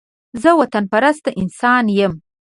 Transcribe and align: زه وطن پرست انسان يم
زه 0.41 0.49
وطن 0.59 0.83
پرست 0.91 1.25
انسان 1.41 1.85
يم 1.97 2.13